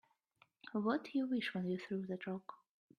[0.73, 2.55] What'd you wish when you threw that rock?